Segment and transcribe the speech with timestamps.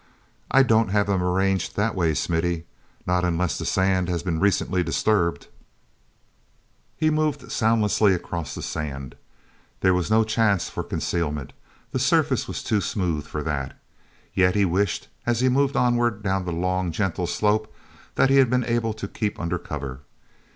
[0.49, 5.45] I don't have them arranged that way, Smithy—not unless the sand has been recently disturbed!"
[6.99, 9.13] e moved soundlessly across the sand.
[9.81, 11.53] There was no chance for concealment;
[11.91, 13.77] the surface was too smooth for that.
[14.33, 17.71] Yet he wished, as he moved onward down the long, gentle slope,
[18.15, 19.99] that he had been able to keep under cover.